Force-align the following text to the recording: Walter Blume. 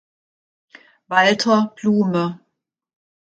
Walter 1.11 1.75
Blume. 1.77 2.39